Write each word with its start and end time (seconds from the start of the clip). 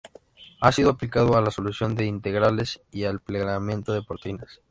Ha 0.61 0.71
sido 0.71 0.89
aplicado 0.89 1.37
a 1.37 1.41
la 1.41 1.51
solución 1.51 1.93
de 1.93 2.07
integrales 2.07 2.81
y 2.91 3.03
al 3.03 3.19
plegamiento 3.19 3.93
de 3.93 4.01
proteínas. 4.01 4.59